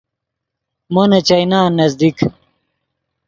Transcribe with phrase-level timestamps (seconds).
[0.93, 2.17] مو نے چائینان نزدیک